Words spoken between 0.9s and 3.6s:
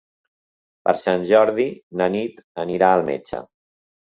Sant Jordi na Nit anirà al metge.